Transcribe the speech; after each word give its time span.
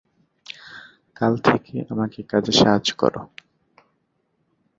কাল 1.15 1.33
থেকে 1.39 1.75
আমাকে 1.89 2.19
কাজে 2.23 2.53
সাহায্য 2.59 2.89
করো। 2.93 3.21